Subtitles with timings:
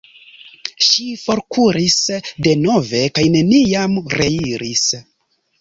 [0.85, 1.99] Ŝi forkuris
[2.47, 4.89] denove kaj neniam reiris.